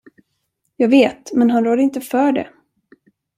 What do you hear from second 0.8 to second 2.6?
vet, men han rår inte för det.